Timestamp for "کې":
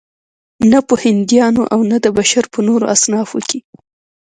3.49-3.59